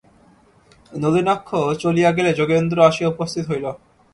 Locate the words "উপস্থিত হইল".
3.13-3.65